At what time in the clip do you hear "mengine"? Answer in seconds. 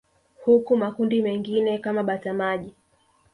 1.21-1.77